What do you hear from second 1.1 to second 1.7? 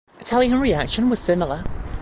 was similar.